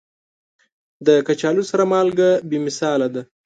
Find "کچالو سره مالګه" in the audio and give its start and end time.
1.27-2.29